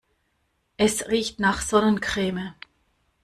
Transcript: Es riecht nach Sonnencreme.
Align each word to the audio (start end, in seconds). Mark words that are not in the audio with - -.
Es 0.77 1.09
riecht 1.09 1.39
nach 1.39 1.61
Sonnencreme. 1.61 2.55